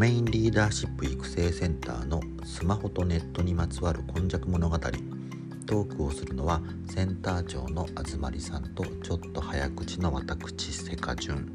[0.00, 4.78] メインリーダーシップ育成センターのスマホとネットにまつわる今昔物語。
[4.78, 11.54] トークをするのはセンター長のあずまりさんとちょっと早口の私セカジュン。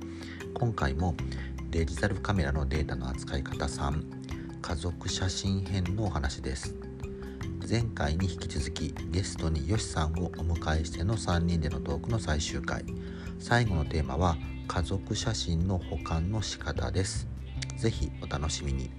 [0.53, 1.15] 今回も
[1.71, 6.75] デジタルカメラのデータの扱い方3家族写真編のお話です。
[7.67, 12.85] 前回に引き続きゲストによしさんをお迎えしての3人でのトークの最終回。
[13.39, 14.37] 最後のテーマは
[14.67, 17.34] 家族写真の保管の仕方です。
[17.77, 18.89] ぜひお楽しみに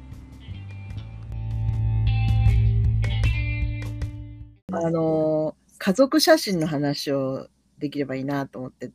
[4.73, 8.91] あの家族写真の話をできればいいなと思って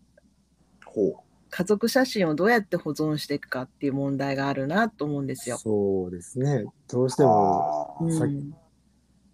[0.85, 5.57] ほ家族写真をどうやって保存していくかっていう問題があるなと思うんですよ。
[5.57, 6.63] そうですね。
[6.89, 7.25] どうしてう。
[7.25, 8.53] も、うん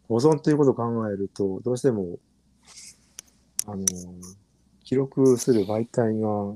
[0.08, 2.18] 保存ということを考えると、どうしても、
[3.66, 3.86] あの、
[4.84, 6.56] 記録する媒体が、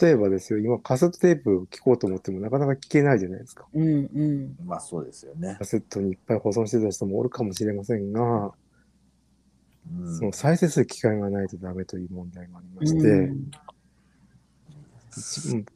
[0.00, 3.66] 例えばですよ、今カセットテープを聞こうと思ってもなかなか聞けないじゃないですか。
[3.72, 4.56] うんうん。
[4.64, 5.56] まあそうですよね。
[5.58, 5.64] カ。
[5.64, 8.52] セットにいっぱい保存してた人もおるかもしれませんが、
[9.98, 10.16] うん。
[10.16, 13.50] その再生する機会がないとダメという問題がありまして、うん。
[15.54, 15.66] うん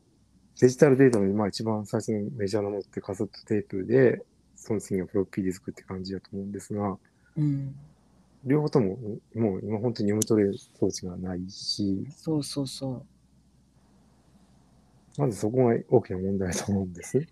[0.61, 4.23] デジタルデータの今一番最初のメジャーなものってカセットテープで、
[4.55, 6.97] その次はフロッピーディスクって感じだと思うんですが、
[7.37, 7.75] うん。
[8.45, 8.97] 両方とも、
[9.35, 13.07] もう今本当に読み取れる装置がないし、そうそうそう
[15.17, 17.27] まずそこが大きな問題だと思うんです。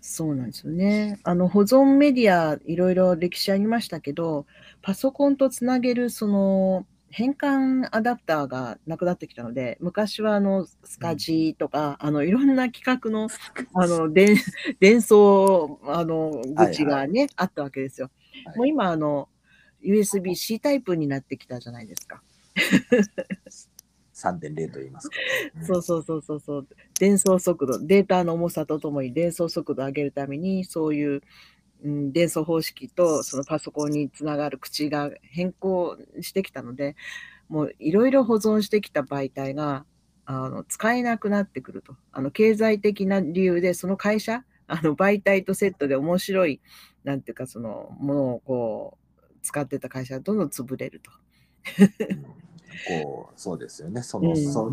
[0.00, 1.18] そうなんですよね。
[1.24, 4.44] あの保存メディアいろいろ歴史ありましたけど
[4.82, 13.28] パソコンとつなげるその変換アダプターがなくなってきたので昔はあのスカジーとか、あのいろんな規格の
[13.72, 14.36] あの伝
[14.80, 18.10] 伝送あの口がね、あったわけですよ。
[18.46, 19.28] はいもう今あの
[19.82, 22.20] USB-C タイプになってきたじゃないですか。
[24.14, 25.16] 3.0と言いますか。
[25.62, 26.66] そうそうそうそうそう。
[26.98, 31.22] 伝送速度、データの重さとともに伝送速度を上げるために、そういう、
[31.84, 36.96] うん、伝送方式とそのパソコンにつながる口が変更してきたので、
[37.48, 39.84] もういろいろ保存してきた媒体が
[40.24, 41.96] あの使えなくなってくると。
[42.12, 46.60] あの経済的な理由で、その会社、あの媒体とセットで面白い、
[47.02, 51.10] なんていうか、そのものをこう使ってた会社がどんどん潰れると。
[53.02, 54.02] こう、そうですよね。
[54.02, 54.70] その、うんそ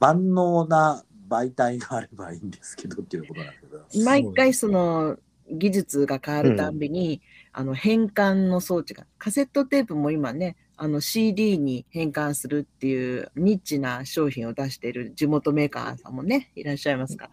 [0.00, 3.66] 万能な媒体があればいいんですけどっていうことなんですけ
[4.00, 4.04] ど。
[4.04, 5.16] 毎回その
[5.48, 7.22] 技術が変わるたんびに、
[7.52, 17.30] あの変換の装置がカセットテープも今ねあの CD に変換するっていうニッチな商品を出している地元メーカーさんもねいらっしゃいますから。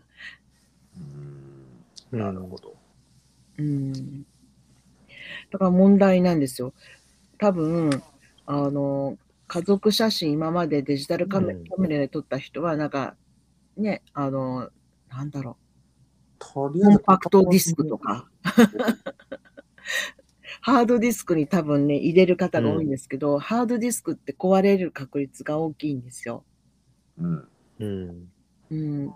[2.11, 2.75] うんなるほど。
[3.57, 4.25] うん
[5.51, 6.73] だから問題なんですよ。
[7.37, 8.03] 多分
[8.51, 9.15] あの
[9.47, 13.15] 家族写真今までデジタルカメ,、ラで撮った人はなんか
[13.77, 14.69] ねあの
[15.07, 15.55] なんだろう
[16.39, 16.73] コン
[17.05, 18.27] パクトディスクとか。
[20.61, 26.43] ハードディスクに多分ね、入れる方が多いんですけど、ハードディスクって壊れる確率が大きいんですよ。
[27.17, 27.47] うん。
[27.79, 28.31] うん。
[28.71, 29.07] うん。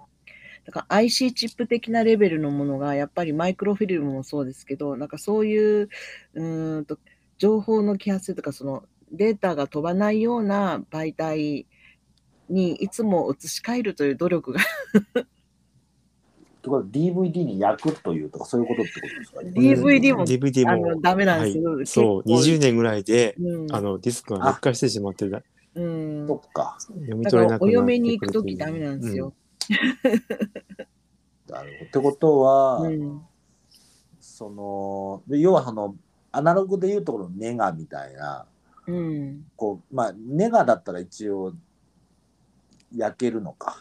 [0.66, 5.90] だから IC チップ的なレベルのものが、やっぱりマイクロフィルムもそうですけど、なんかそういう、
[6.34, 7.00] うーんと、
[7.38, 11.68] 情報の揮発性とか、そのデータが飛ばないような媒体
[12.50, 14.60] にいつも移し替えるという努力が
[16.64, 21.76] とこ DVD に焼くというとか、そういうことってことですか？DVD も DVD あものダメなんですよ。
[21.76, 25.44] はい、そう、20年ぐらいで、うんあの、ディスクが劣化してしまってだ、
[25.76, 26.78] うんそっか。
[26.80, 29.34] 読み取れなくなってお嫁に行くときダメなんですよ。。
[31.50, 31.86] なるほど。
[31.86, 33.22] ってことは、うん
[34.22, 35.96] その、で要はその、
[36.32, 38.46] アナログでいうところのネガみたいな、
[38.88, 39.46] うん。
[39.56, 41.54] こう、まあ、ネガだったら一応、
[42.96, 43.78] 焼けるのか。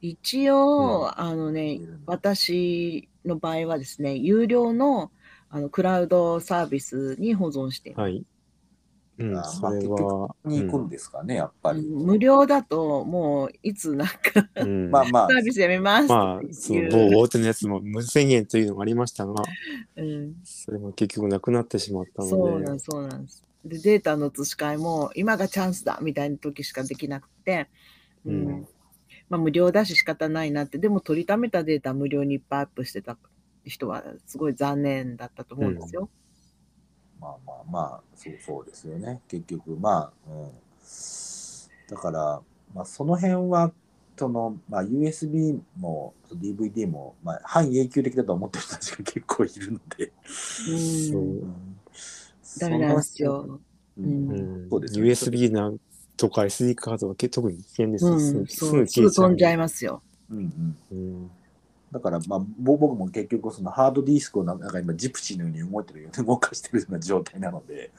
[0.00, 5.10] 一応、あのね、私の場合はですね、有料の
[5.54, 8.00] あのクラウドサービスに保存しています。
[8.00, 8.24] はい。
[9.18, 11.82] うん、あそれまあは、に行くんですかね、やっぱり。
[11.82, 15.28] 無料だと、もういつなんかうん、まあまあ。
[15.28, 16.08] サ、ービスやめます。
[16.08, 19.42] まあその某大手のやつも無制限というのがありましたが、
[19.96, 23.44] うん、それも結局なくなってしまったので、そうなんそうなんです。
[23.64, 27.68] で、データの移し替えも、今がチャンスだみたいな時しかできなくて、
[28.24, 28.68] うんうん
[29.28, 33.16] まあ、無料だし仕方ないなって、でも取りためたデータ無料にいっぱいアップしてた
[33.64, 36.10] 人は、すごい残念だったと思うんですよ。
[37.20, 39.22] まあまあまあ、そうそうですよね。
[39.28, 40.50] 結局、まあ、うん。
[41.88, 42.42] だから、
[42.74, 43.72] まあ、その辺は、
[44.18, 50.12] その、まあ、USB も DVD も、まあ、半永久的だと思ってる人たちが結構いるので。
[51.14, 51.71] う、ん
[52.58, 53.60] ダメなんですよ。
[53.98, 55.72] ううんうんそうですね USB な
[56.16, 58.12] とか SD カードはけ特に危険ですよ。
[58.12, 60.02] うん、すそうすぐ飛んじゃいますよ。
[60.30, 60.76] うんうん。
[60.92, 61.30] うん
[61.92, 67.90] だから、まあ、ぼ僕も結局、そのハードディスクをなんか今、ジプシーのように動いてるように動かしてるような状態なので、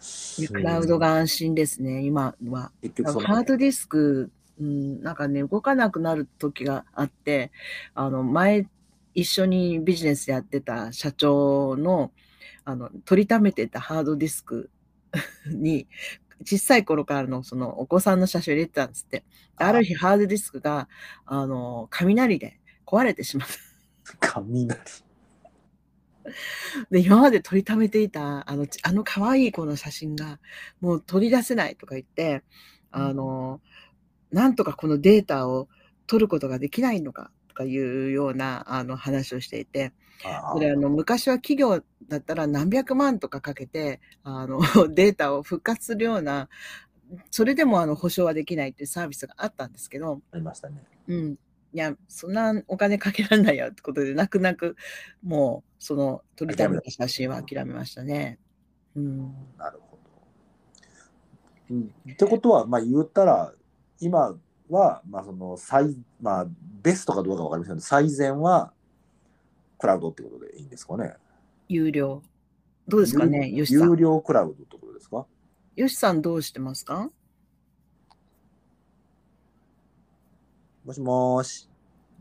[0.51, 2.71] クラウドが安心ですね、今は。
[2.81, 7.51] 結局ハードディスク、うん、なんかね、動かなくなる時があって、
[7.93, 8.65] あの、前、
[9.13, 12.11] 一緒にビジネスやってた社長の、
[12.65, 14.69] あの、取りためてたハードディスク
[15.47, 15.87] に、
[16.45, 19.23] 小さい頃からのそのお子さんの写真を入れてたんですって。
[19.55, 20.89] ある日、ハードディスクが、
[21.25, 23.47] あの、雷で壊れてしまっ
[24.19, 24.33] た。
[24.43, 24.79] 雷。
[26.89, 30.39] で、今まで撮りためていた、あの、ちあの可愛い子の写真が、
[30.81, 32.43] もう取り出せないとか言って、
[32.91, 33.61] あの、
[34.31, 35.67] なんとかこのデータを
[36.07, 39.91] 取ることができないのかとかいうような、あの、話をしていて、あ
[40.53, 44.59] それあの、昔は企業だったら何百万とかかけて、あの、
[44.93, 46.49] データを復活するような、
[47.29, 50.83] それでもあの、保証はできないっていうサービスがあったんですけど、ありましたね。
[51.07, 51.31] うん。
[51.73, 54.75] いや、そんなお金かけられないよってことで、泣く泣く、
[55.23, 58.39] もう、その、撮りためた写真は諦めましたね。
[58.95, 59.33] うん。
[59.57, 60.03] なるほど。
[61.71, 63.53] うん、ってことは、まあ言ったら、
[63.99, 64.37] 今
[64.69, 66.47] は、まあその最、まあ
[66.81, 68.71] ベストかどうかわかりませんけど、最善は
[69.83, 71.13] クラウドってことでいいんですかね？
[71.67, 72.21] 有料。
[72.87, 73.89] どうですかね、よしさん。
[73.89, 75.25] 有料クラウドってことですか？
[75.75, 77.09] よしさんどうしてますか？
[80.85, 81.67] もしもーし。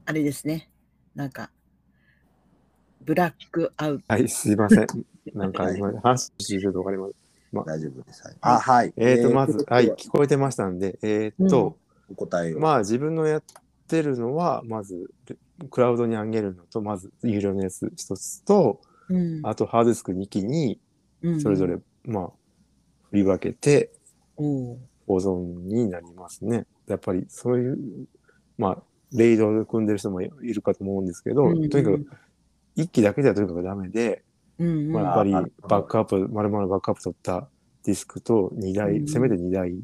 [0.06, 0.68] あれですね。
[1.14, 1.52] なんか、
[3.00, 4.04] ブラックアウト。
[4.08, 4.86] はい、すいません。
[5.32, 7.14] なんか今、話してるとわかります。
[7.52, 8.24] 大丈夫です。
[8.24, 8.92] はい、あ、はい。
[8.96, 11.76] えーと、まず、とはい、聞こえてましたんで、えーと、
[12.10, 12.58] お答えを。
[12.58, 13.42] まあ自分のやっ
[13.86, 15.12] てるのは、まず、
[15.70, 19.40] クラウドに上げるのと、まず、有料のやつ一つと、うん。
[19.44, 20.80] あと、ハードディスク2機に、
[21.22, 21.40] うん。
[21.40, 22.30] それぞれ、まあ、
[23.10, 23.92] 振り分けて
[24.36, 26.66] 保存になりますね。
[26.86, 27.78] やっぱり、そういう、
[28.58, 28.82] まあ、
[29.12, 32.06] レイドで組んでる人もいるかと思うんですけど、うんとにかく、
[32.76, 34.24] 1機だけではとにかくダメで、
[34.58, 34.92] うんうん。
[34.92, 35.32] まあ、やっぱり
[35.68, 37.48] バックアップ、まるまるバックアップ取った
[37.84, 39.08] ディスクと2台、うん。
[39.08, 39.74] せめて2台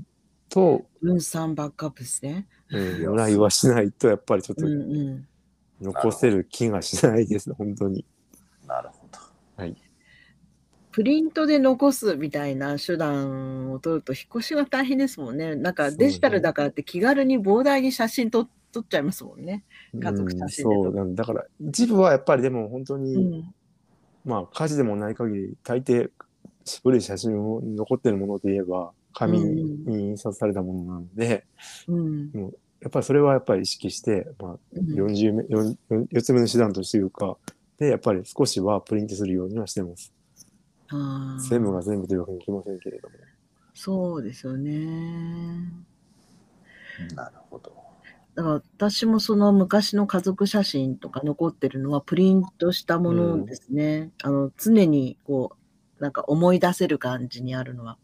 [0.49, 2.47] と、分散バックアップですね。
[2.71, 4.73] うん、ぐらいはしないと、やっぱりちょっとうん。
[4.73, 4.76] う
[5.17, 5.29] ん。
[5.80, 8.04] 残せる気がしないです、本当に。
[8.66, 9.28] なるほど。
[10.90, 15.54] プリントで残すみたいな手段を取ると引っ越しが大変ですもんね。
[15.54, 19.64] なんかデジタルだからって気軽に膨大に写真撮撮っちゃいますもんね。
[19.94, 23.54] 家族写真でうんそうなんだから、一部はやっぱりでも本当に、うん。
[24.25, 26.10] まあ、火事でもない限り、大抵、
[26.82, 31.46] 古い写真を残ってるものといえば、紙に印刷されたものなので、
[31.86, 32.30] うん。
[32.80, 37.36] やっぱりそれはやっぱり意識して、まあ、うん40目、4, 4つ目の手段としていうか、
[37.78, 40.12] で、やっぱり少しはプリントするようにはしてます。
[40.90, 43.14] あー全部が全部というわけにいきませんけれども。
[43.75, 44.75] そうですよね。
[47.14, 47.72] なるほど。
[48.34, 54.10] だから私もその昔の家族写真とか残ってるのはプリントしたものですね。
[54.22, 55.56] あの常にこ
[55.98, 57.98] うなんか思い出せる感じにあるのは。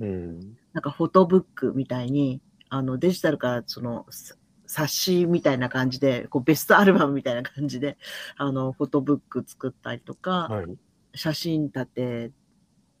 [0.00, 0.40] うん。
[0.72, 2.40] なんかフォトブックみたいに
[2.74, 4.34] あのデジタルからそのさ
[4.66, 7.96] 冊子みたいな感じでこうベストアルバムみたいな感じで
[8.36, 10.66] あのフォトブック作ったりとか、はい。
[11.14, 12.32] 写真立て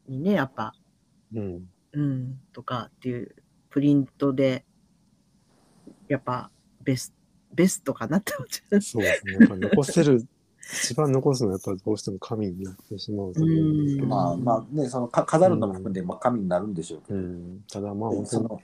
[0.06, 0.74] にねやっぱ
[1.34, 1.68] うん。
[1.92, 3.34] うん、とかっていう
[3.70, 4.64] プリントで、
[6.08, 6.50] やっぱ
[6.82, 7.12] ベス
[7.52, 8.80] ベストかなって思っちゃう。
[8.80, 9.32] そうですね。
[9.40, 10.24] やっぱ残せる、
[10.60, 14.08] 一番残すのはやっぱりどうしても紙になってしまうと思うんですけど。
[14.08, 17.64] まあまあね、そのか飾るのも含めて、まあ、紙になるんだけど、うん。
[17.68, 18.60] ただまあ本当に、その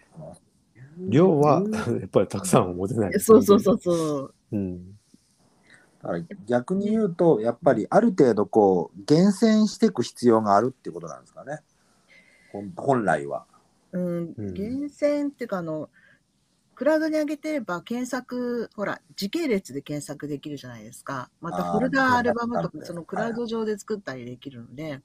[1.09, 1.63] 量は
[2.01, 3.21] やっぱりたくさんは持てない。
[3.21, 4.35] そうそうそうそう。
[4.53, 4.57] う。
[4.57, 4.97] うん。
[6.47, 11.61] 逆に言うと、やっぱりある程度こう、厳選していく必要があるっていうことなんですかね。
[12.77, 13.47] 本来は。
[13.93, 15.91] うんうん、厳選っていうかあの、
[16.75, 21.29] クラウドに上げてれば検索、ほら、時系列で検索できるじゃないですか。
[21.41, 25.03] またフォルダーアルバムとか、そのクラウド上で作ったりできるので、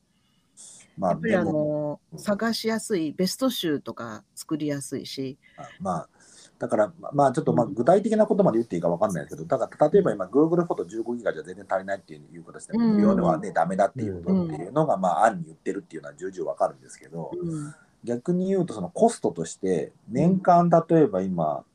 [0.97, 5.37] まあ、やっぱりあの、探しやすい、ベスト集とか作りやすいし、
[5.79, 6.09] まあ、
[6.57, 21.65] だから、ままあ、ちょっとまあ具体的なことまで言っていいかわかんないですけど、だから例えば今、Google フォト15ギガじゃ全然足りないっていう形で、うん無料ではね、ダメだっていうことっていうのが、まあ、暗に言ってるっていうのは重々わかるんですけど、うん、逆に言うと、そのコストとして、年間、例えば今、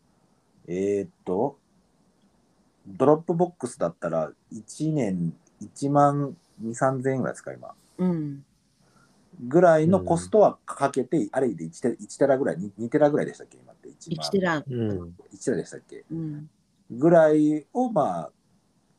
[0.67, 1.59] えーっと、
[2.87, 7.75] ドロップボックスだったら、1年1万2、3000円ぐらいですか、今。
[7.99, 8.45] うん、
[9.43, 13.89] ぐらいのコストはかけて、あれで 1, テ1テラぐらい、2, 2テラぐらいでしたっけ、今って。
[13.89, 15.15] 1 1テラ、うん。
[15.33, 16.05] 1テラでしたっけ？
[16.11, 16.51] うん、
[16.91, 18.31] ぐらいを、まあ、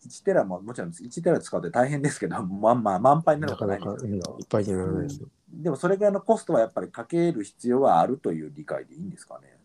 [0.06, 5.28] 1テラももちろん1テラ使うと大変ですけど、まあまあ満杯になるなことはかないですけどっ、ぱいにならないですよ。
[5.54, 9.58] でもそれぐらいのコストはやっぱりかける必要はあるという理解でいいんですかね？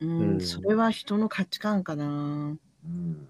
[0.00, 2.04] うん、うんそれは人の価値観かな。
[2.06, 3.26] うん。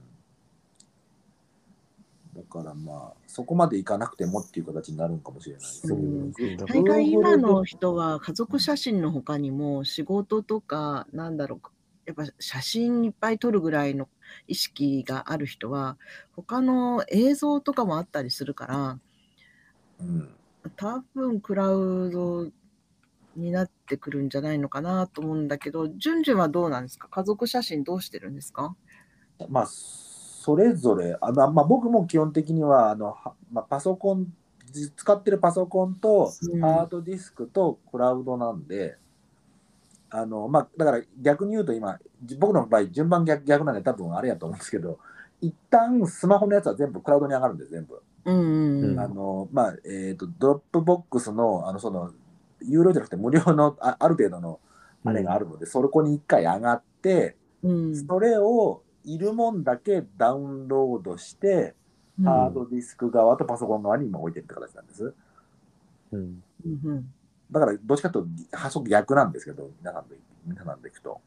[2.34, 11.36] だからまあ、そこまでいかなくてもっていう形になるんかもしれない大概今の人は家族写真の他にも仕事とか、なん。
[11.36, 11.68] だろう、
[12.06, 14.08] やっぱ写真いっぱい撮るぐらいの
[14.48, 15.96] 意識がある人は、
[16.34, 18.98] 他の映像とかもあったりするから、
[20.00, 20.34] うん。
[20.76, 22.48] 多分クラウド
[23.36, 24.28] になってくるん。
[24.28, 25.48] じゃないのかなと思うん。
[25.48, 26.84] だけど、順々はどうなん。
[26.84, 28.34] ですか家族写真どうしてるん。
[28.34, 28.74] ですか
[29.48, 29.68] まあ、
[30.44, 34.26] それぞれ、あまあまあ、僕も基本的にはあの、はまあ、パソコン、
[34.94, 38.98] 使ってるパソコンとうんハードディスクとクラウドなんで、
[40.10, 44.98] あのまあ、だから逆に言うと今、じ僕の場合、順番逆逆なんで多分あれやと思うんですけど、
[45.40, 48.02] 一旦スマホのやつは全部クラウドに上がるんです、全部。
[48.26, 49.00] うんうんうん。
[49.00, 52.10] あのまあえー、とドロップボックスのあのその
[52.60, 54.60] 有料じゃなくて無料のあある程度の
[55.06, 61.74] あれがあるので、そこに一回上がって、うんそれをいるもんだけダウンロードして、
[62.18, 65.14] うんハードディスク側とパソコン側に今置いてるって形なんです。
[66.12, 66.42] うん
[67.50, 71.20] だからどっちかというと発想逆なんですけど、皆さんで皆さんでいくと。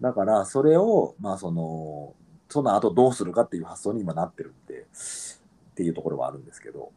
[0.00, 2.14] だからそれを、まあその、
[2.48, 6.92] その後どうするかっていう発想に今なってるんで、っていうところはあるんですけど。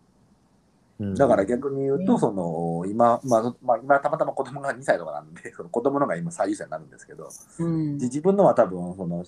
[0.99, 7.29] うんだから逆に言うと、ねその今、まあ、まあ、今たまたま子供が2歳とかなんで、 その子供のが今最優先になるんですけど、
[7.59, 9.23] うんで自分のは多分、その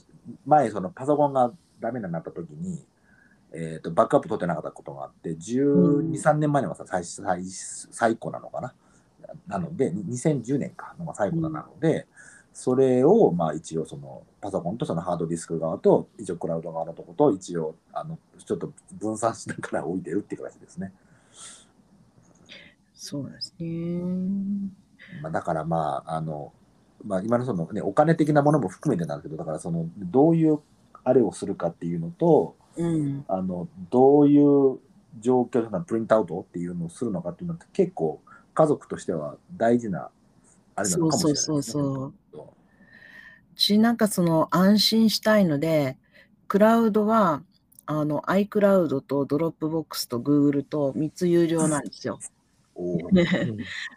[0.46, 2.86] 前、そのパソコンがダメになった時に、
[3.54, 8.74] えー、とバックアップ取ってなかったことがあって、12、うん3年前のがさ最最最古なのかな？
[9.48, 12.06] なので、2010年かのが最古なので、
[12.54, 20.92] それをまあ一応そのパソコンとそのハードディスク側と一応クラウド側のとこと一応あのちょっと分散しながら置いてるっていう形ですね。
[23.02, 24.00] そうですね。
[25.24, 26.54] まあ、だからまあ、あの、
[27.04, 30.60] まあ今のそのね、お金的なものも含めてなんですけど、だからその、どういう
[31.04, 33.26] あれをするかっていうのと、うん。
[33.28, 34.78] あの、どういう
[35.20, 38.22] 状況でプリントアウトっていうのをするのかっていうのって結構
[38.54, 40.12] 家族としては大事な
[40.76, 41.54] あれなのかもしれないですね。
[41.54, 43.56] そうそうそうそう。
[43.56, 45.98] ちなんかその安心したいので、
[46.48, 47.42] クラウドは、
[47.88, 52.20] あの、iCloud と Dropbox と Google と3つ有料なんですよ。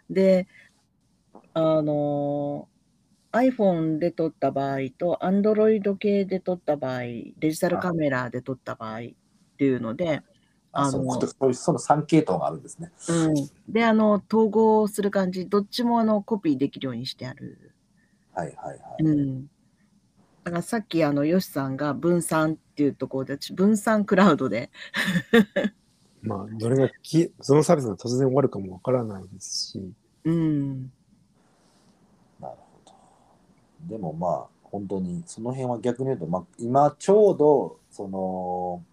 [0.09, 0.47] で、
[1.53, 2.67] あの、
[3.31, 9.01] iPhone で撮った場合と Android 系で撮った場合、デジタルカメラで撮った場合っ
[9.57, 10.21] ていうので、
[10.71, 10.99] あ、のそ
[11.71, 12.91] うの3系統があるんですね。
[13.09, 13.73] うん。
[13.73, 17.73] で、あの、統合する感じ、どっちもあのコピーできるようにしてある。
[18.33, 19.03] はいはいはい。
[19.03, 19.47] うん。
[20.43, 24.69] だからさっきあの、ヨシさんが分散っていうところで、私分散クラウドで、
[26.25, 29.93] まあ、どれがき、そのサービスが突然終わるかもわからないですし、
[30.25, 30.81] うん。
[32.39, 32.93] なるほど。
[33.87, 38.83] でもまあ、本当に、その辺は逆に言うと、まあ、今ちょうど、その、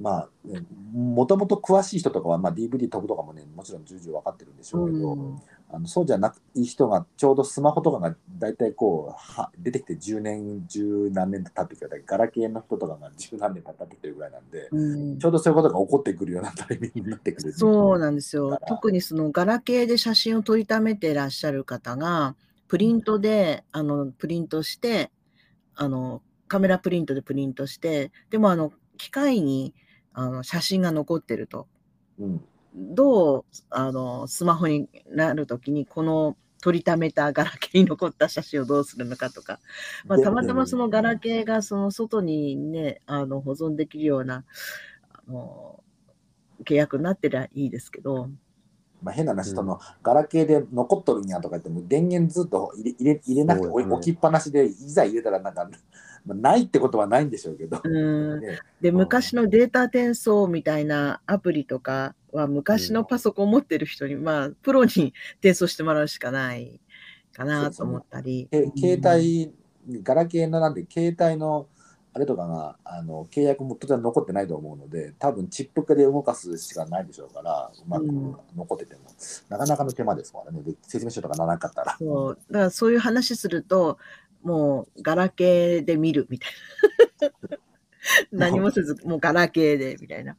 [0.00, 5.42] まあ、ねもともと詳しい人とかは、まあ、DVD 飛ぶとかもね、もちろん重々分かってるんでしょうけど、うん
[5.74, 17.52] あのそうじゃなくいい人が、ちょうどスマホとかが大体こう、は出てきて10年、十何年経ってきたら、ガラケーの人とかが十何年経ってきてるぐらいなんで、うんちょうどそういうことが起こってくるようなタイミングになってくる。
[17.54, 22.36] そうなんですよ特にそのガラケーで写真を撮りためてらっしゃる方が、
[22.68, 25.10] プリントで、あの、プリントして、
[25.74, 29.74] あの、カメラプリントでプリントして、でもあの、機械に
[30.12, 31.66] あの写真が残ってると。
[32.18, 32.44] うん。
[32.74, 39.58] どう、あの、スマホになるときに、この撮りためたガラケーに残った写真をどうするのかとか、
[40.06, 44.44] まあ、でたまたまそのガラケーがその外にね、あの、保存できるような、
[45.12, 45.82] あの、
[46.64, 48.30] 契約になってりゃいいですけど、
[49.02, 49.56] まあ、変な話、うん。
[49.56, 55.68] そのガラケーで残っとるんやとか言っても電源ずっと入れ入れ入れなくて置きっぱなしでいざ入れたらなんか、
[56.24, 57.80] まあ、ないってことはないんでしょうけど、
[58.80, 58.96] で、うん。
[58.96, 66.80] 昔のデータ転送みたいなアプリとかは、昔のパソコン持ってる人に、まあ、プロに転送してもらうしかない
[67.32, 68.48] かなと思ったり。
[68.50, 69.52] け携帯、
[70.02, 71.68] ガラケーのなんで携帯の
[72.14, 78.36] あれとかがあの契約も当然残ってないと思うので多分チップ化で動かすしかないでしょうからうまくうん。
[78.54, 79.00] 残ってても、
[79.48, 80.62] なかなかの手間ですからね。
[80.62, 81.96] で説明書とかならなかったら。
[81.98, 83.98] そう、だからそういう話すると、
[84.42, 86.50] もうガラケーで見るみたい
[87.50, 87.58] な。
[88.32, 90.36] 何もせず、もうガラケーでみたいな。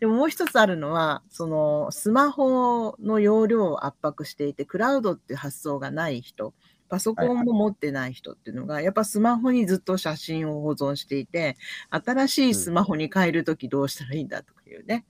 [0.00, 6.54] でももう一つあるのは、そのスマホの容量を圧迫していて、クラウドっていう発想がない人、
[6.88, 11.56] パソコンも持ってない人っていうのが、やっぱスマホにずっと写真を保存していて、
[11.90, 15.06] 新しいスマホに変えるときどうしたらいいんだというね、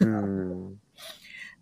[0.00, 0.80] うん、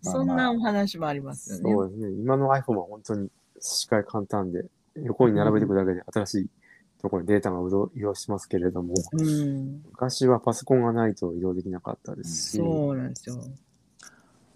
[0.03, 1.71] ま あそんなお話もありますよね。
[1.71, 2.11] そうですね。
[2.11, 4.65] 今の iPhone は本当に視界簡単で、
[4.95, 6.49] 横に並べていくだけで新しい
[7.01, 7.59] ところにデータが
[7.95, 9.83] 移動しますけれども、うん。
[9.91, 13.43] 昔はパソコンがないと移動できなかったですし、そうなんですよ。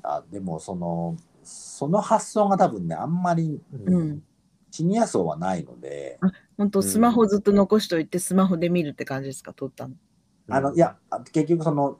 [0.04, 4.24] あでもそのその発想が多分ねあんまりうん。
[4.70, 6.20] シニア層はないので、
[6.58, 9.96] 本当スマホずっと残しといて、スマホで見るって感じですか、撮ったの。
[10.50, 12.00] あのいやあ結局その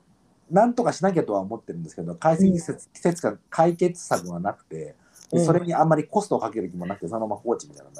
[0.50, 4.96] なんとかしなきゃとは思ってるんですけど解析施設施設が解決策がなくてで
[5.32, 7.90] うんそれにあんまりコストをかける気もなくてそのまま放置みたいな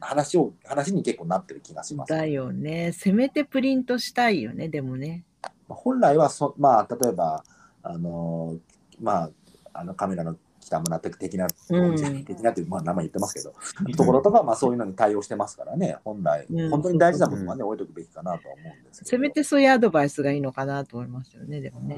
[0.00, 2.92] 話を話に結構なってる気がします、だよね。
[2.92, 5.24] せめてプリントしたいよね、でもね。
[5.68, 7.44] まあ本来はそ、まあ、例えば、
[7.82, 8.58] あのー
[9.00, 9.30] まあ、
[9.72, 13.54] あのカメラの北村的な、うん的なっていう、まあ、名前言ってますけど、
[13.96, 19.10] ところとか、まあ、そういうのに対応してますからね、本来、うん本当に大事なものはね、置いとくべきかなとは思うんですけど。
[19.10, 21.96] せめてそういうアドバイスがいいのかなと思いますよね、でもね。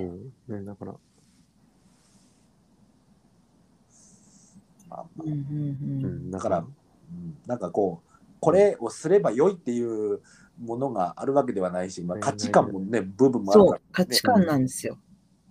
[0.49, 0.95] うんね、だから、
[6.31, 6.75] だから、うん
[7.47, 10.21] なんかこう、これをすれば良いっていう
[10.59, 14.99] ものがあるわけではないし、まあ、価値観もね、部分もあるそうから、、価値観なんですよ。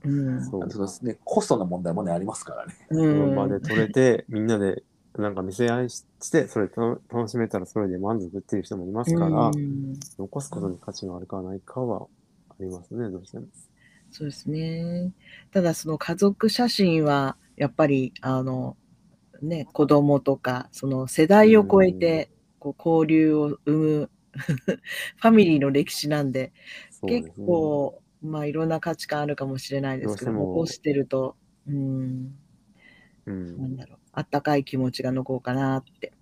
[0.04, 0.42] うん。
[0.52, 2.74] そうですね、コストの問題もね、ありますからね。
[3.10, 12.08] そうんの場で撮れて、みんなでなんか見せ合いしして、それと楽しめたらそれで満足っていう人もいますから、うん残すことに価値があるかないかは
[12.50, 13.48] ありますね、どうしても。
[14.12, 15.12] そうですね。
[15.52, 18.76] ただその家族写真はやっぱりあの
[19.42, 22.30] ね子供とかその世代を超えて
[22.60, 24.10] こう交流を生む
[25.18, 27.22] ファミリーの歴史なんでですね。
[27.22, 31.36] 結構まあいろんな価値観あるかもしれないですけどどうしても残してると
[31.68, 32.36] うん。
[33.26, 33.58] うん。
[33.58, 34.00] なんだろう。
[34.14, 36.14] あったかい気持ちが残るかなって。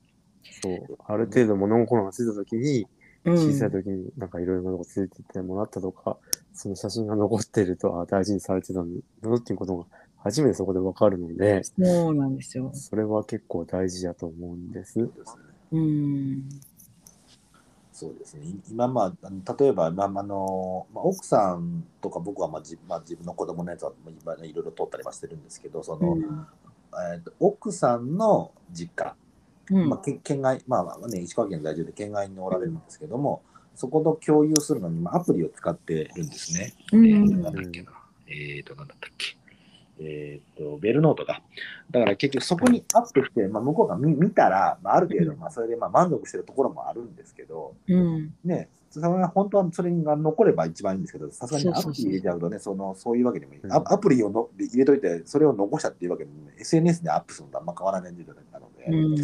[0.62, 0.98] そう。
[1.06, 2.86] ある程度物心がついたときに、
[3.26, 3.38] うん。
[3.38, 6.18] 小さいときになんかいろいろなことついててもらったとか、
[6.54, 9.86] その写真が残ってると、あ大事にされてたんだっていうことが
[10.28, 12.70] 初めてそこでわかるので、そうなんですよ。
[12.74, 14.94] それは結構大事だと思うんです。
[14.94, 16.50] そうですねうん
[17.94, 18.46] そうですね。
[18.46, 26.16] い今、まあ、例えば、まあ、あの、まあ、奥さんとか僕は、まあ、じまあ、自分の子供のやつは、まあ今ねいろいろ撮ったりはしてるんですけど、その、
[27.12, 29.16] えーと奥さんの実家、
[29.72, 33.42] うんまあ、け県外、まあまあね、石川県在住で県外におられるんですけども、
[33.74, 36.74] そこと共有するのに、まあ、アプリを使ってるんですね。
[36.92, 37.92] うんえーなんだっけな。
[38.28, 39.37] えっ、と、なんだったっけ。
[40.00, 41.42] えっ、と、ベルノートだ。
[41.92, 48.34] だから結局そこにアップして、まあ、向こうが見見たら、まあ、ある程度、まあ、それでまあ満足してるところもあるんですけど、うん。
[48.44, 53.60] ね、それは本当はそれが残れば一番いいんですけど、さすがにアプリ入れちゃうとね、そのそういうわけでもいい。
[53.62, 53.72] うん。
[53.72, 59.18] アアプリをので入れといて、それを残したっていうわけでも、ね、SNS でアップするのとあんま変わらないんだなので、うん。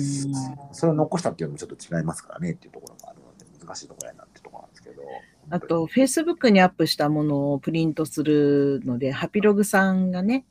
[0.71, 5.03] それを残したっていうのもちょっと違いますからねっていうところもあるので、難しいところやなってところなんですけど。
[5.49, 10.45] あと、Facebook にアップしたものをプリントするので、ハピログさんがね、はい、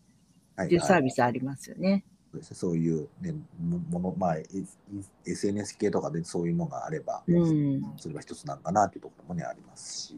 [0.67, 2.05] っていうサーはいビスありますよね。
[2.33, 4.45] そうですねそういう、ね、ももの、まあ、え
[5.27, 7.93] SNS 系とかでそういうのがあれば、うん。
[7.99, 10.17] それは一つなんかなっていうところもね、ありますし。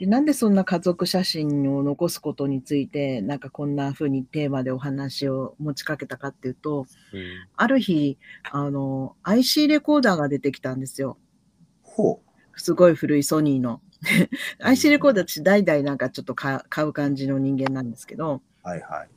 [0.00, 7.22] なんでそんな家族写真を残すことについて、なんかこんな風にテーマでお話を持ちかけたかっていうと、うん
[7.56, 8.18] ある日、
[8.50, 11.18] あの、IC レコーダーが出てきたんですよ。
[11.82, 12.20] ほ
[12.56, 13.80] すごい古いソニーの。
[14.60, 18.40] IC レコーダー私代々なんかちょっと買買う感じの人間なんですけど、う。
[18.62, 19.08] はいはい。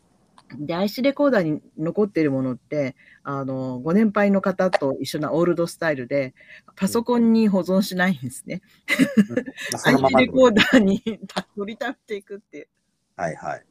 [0.58, 6.36] で、IC レコーダーに残っているものって、あの、ご年配の方と一緒なオールドスタイルで、
[6.76, 8.62] パソコンに保存しないんですね。
[9.72, 11.02] まあ、そのま IC まレコーダーに
[11.56, 12.68] 取りためていくっていう。
[13.16, 13.66] はいはい。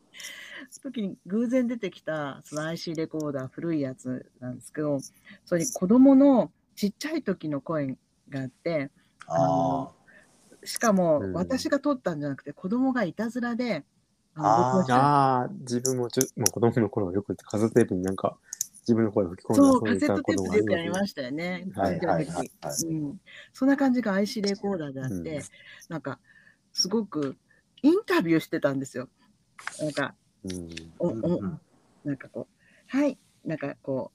[0.83, 5.01] 時に偶然出てきたその IC レコーダー古いやつなんですけど
[5.45, 7.97] それに子供のちっちゃい時の声
[8.29, 8.91] があって
[9.27, 9.91] あ
[10.65, 13.85] しかもうん私が撮ったんじゃなくて子供がいたずらで
[14.37, 18.37] あのあ自分もちょ、まあ、子供の頃はよくカセットテープになんか
[18.81, 21.67] 自分の声を吹き込んそうでカセットテープでよくやりしましたよね。
[21.77, 21.81] あ。
[21.81, 22.51] はいはいはい。
[22.87, 23.21] うん、
[23.53, 25.43] そんな感じが IC レコーダーであって、うん
[25.89, 26.19] なんか
[26.73, 27.37] すごく
[27.83, 29.09] インタビューしてたんですよ。
[29.81, 30.69] なんかうん
[30.99, 31.61] おおうんうん
[32.05, 34.11] なんかこうはいなんかこ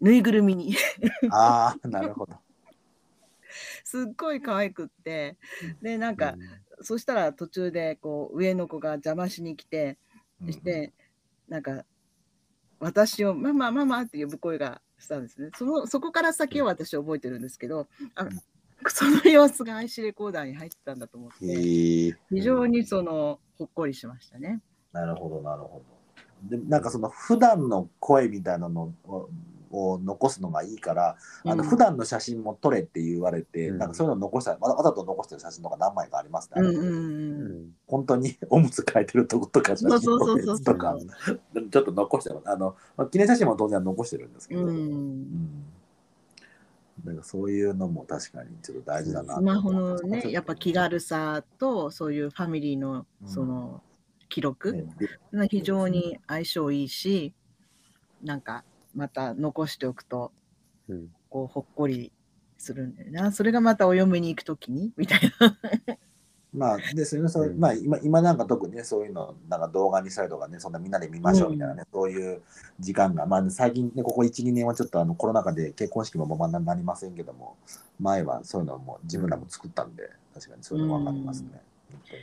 [0.00, 0.76] うぬいぐるみに
[1.30, 2.34] ああ、なるほど。
[3.84, 5.36] すっごい可愛くって。
[5.82, 6.36] でなんか、
[6.80, 9.98] そしたら途中でこう上の子が邪魔しに来て
[10.42, 10.52] うん。
[10.52, 10.92] して、
[11.48, 11.84] なんか
[12.80, 15.50] 私をママママって呼ぶ声がしたんですね。
[15.56, 18.30] そのそこから先を私覚えてるんですけどあうん。
[18.86, 21.36] その様子が IC レコーダーに入ってたんだと思って。
[22.30, 24.60] 非常にそのほっこりしましたね。
[24.92, 25.82] なるほど、なるほ
[26.48, 26.56] ど。
[26.56, 29.28] で、なんかその普段の声みたいなのを
[29.70, 31.68] を残すのがいいから、あのうん。
[31.68, 33.78] 普段の写真も撮れって言われて、うん。
[33.78, 36.62] なんかそういうの残したわざわざと残してる写真とか何枚かありますね。
[36.62, 37.62] うんうんううん。
[37.62, 40.60] ん本当におむつ替えてるとことか写真そうそうそうそう。
[40.64, 40.96] とか
[41.70, 42.50] ちょっと残してます。
[42.50, 45.22] あのまあ記念写真も当然残してるんですけど、ううん。
[45.22, 45.64] ん
[47.04, 53.82] なんかそういうのも確かにちょっと大事だなスマホのね、と思いますやっぱ気軽さと、そういうファミリーのその
[54.28, 54.84] 記録、ね
[55.32, 57.34] が非常に相性いいし、
[58.22, 58.64] なんか
[58.98, 60.32] また残しておくと、
[60.88, 61.08] うん。
[61.30, 62.10] こうほっこり
[62.56, 63.30] するんだよな。
[63.30, 64.92] それがまたお嫁に行くときに？
[64.98, 65.98] みたいな。
[66.52, 67.60] まあ、で、それそううん。
[67.60, 72.42] まあ、今、今なんか特にね、そういうの、なんか動画にしたりとかね、そんなみんなで見ましょうみたいなね、そういう
[72.80, 77.56] 時間が、まあ、最近ね、ここ1、2年はちょっとあのコロナ禍で結婚式もままなりませんけども、
[78.00, 81.60] 前はそういうのも自分らも作ったんで、確かにそういうのわかりますね。
[81.92, 82.22] 本当に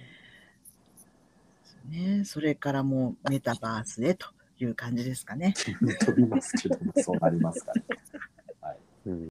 [2.17, 4.27] ね、それからもうメタバースへと
[4.59, 5.53] いう感じですかね。
[6.01, 7.83] 飛びますけども、そうなりますかね。
[8.61, 8.77] はい。
[9.07, 9.27] うん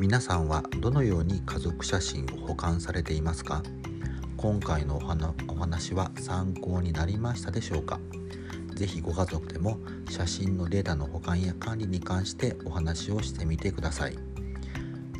[0.00, 3.62] 皆さんはどのように家族写真を保管されていますか？
[4.38, 8.00] 今回のお話お話は参考になりましたでしょうか？
[8.74, 9.78] ぜひご家族でも
[10.08, 14.16] 写真のデータの保管や管理に関してお話をしてみてください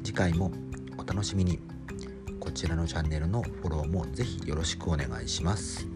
[0.02, 0.50] 次回も
[0.96, 1.60] お楽しみに
[2.50, 5.86] こちらのチャンネルのフォローもぜひよろしくお願いします。